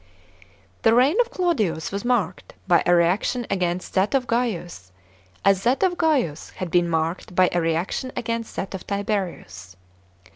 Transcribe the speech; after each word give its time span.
f§ 0.01 0.81
4. 0.85 0.89
The 0.89 0.93
reign 0.95 1.15
of 1.21 1.29
Claudius 1.29 1.91
was 1.91 2.03
marked 2.03 2.55
by 2.67 2.81
a 2.87 2.95
reaction 2.95 3.45
against 3.51 3.93
that 3.93 4.15
of 4.15 4.25
Gaius, 4.25 4.91
as 5.45 5.61
that 5.61 5.83
of 5.83 5.95
Gaius 5.95 6.49
had 6.55 6.71
been 6.71 6.89
marked 6.89 7.35
by 7.35 7.49
a 7.51 7.61
reaction 7.61 8.11
against 8.15 8.55
that 8.55 8.73
of 8.73 8.87
Tibeiius. 8.87 9.75